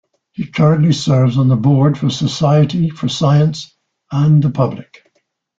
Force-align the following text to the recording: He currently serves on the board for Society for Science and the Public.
He 0.31 0.47
currently 0.47 0.93
serves 0.93 1.37
on 1.37 1.47
the 1.47 1.55
board 1.55 1.95
for 1.95 2.09
Society 2.09 2.89
for 2.89 3.07
Science 3.07 3.75
and 4.11 4.41
the 4.43 4.49
Public. 4.49 5.03